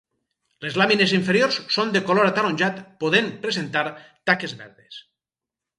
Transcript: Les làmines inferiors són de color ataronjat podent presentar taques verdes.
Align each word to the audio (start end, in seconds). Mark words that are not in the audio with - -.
Les 0.65 0.77
làmines 0.81 1.13
inferiors 1.17 1.59
són 1.75 1.93
de 1.97 2.03
color 2.09 2.31
ataronjat 2.31 2.81
podent 3.05 3.31
presentar 3.47 3.87
taques 4.31 4.59
verdes. 4.65 5.01